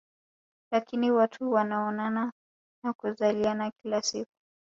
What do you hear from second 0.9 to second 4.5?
watu wanaoana na kuzaliana kila siku